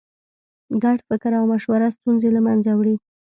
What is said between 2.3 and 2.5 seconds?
له